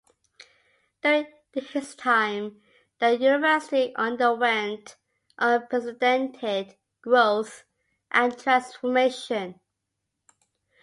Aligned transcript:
During 1.03 1.27
his 1.53 1.93
time 1.95 2.59
the 2.97 3.11
University 3.19 3.93
underwent 3.95 4.97
unprecedented 5.37 6.75
growth 7.03 7.65
and 8.09 8.35
transformation. 8.35 9.59